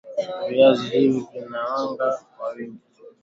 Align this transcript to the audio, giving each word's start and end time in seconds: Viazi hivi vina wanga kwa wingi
Viazi 0.49 0.87
hivi 0.89 1.25
vina 1.33 1.65
wanga 1.73 2.21
kwa 2.37 2.49
wingi 2.49 2.81